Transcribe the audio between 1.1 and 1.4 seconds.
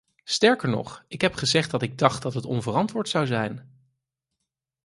heb